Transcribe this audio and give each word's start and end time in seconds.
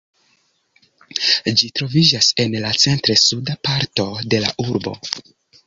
Ĝi 1.59 1.69
troviĝas 1.81 2.31
en 2.45 2.57
la 2.65 2.73
centr-suda 2.85 3.59
parto 3.71 4.09
de 4.35 4.43
la 4.49 4.57
urbo. 4.69 4.99